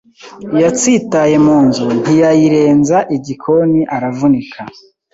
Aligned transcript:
Yatsitaye 0.61 1.35
munzu 1.45 1.85
ntiyayirenza 1.99 2.97
igikoni 3.17 3.81
aravunika 3.95 4.59